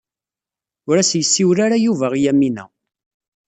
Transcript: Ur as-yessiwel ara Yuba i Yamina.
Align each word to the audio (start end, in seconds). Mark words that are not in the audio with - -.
Ur 0.89 0.95
as-yessiwel 0.97 1.57
ara 1.65 1.77
Yuba 1.85 2.07
i 2.15 2.21
Yamina. 2.23 2.65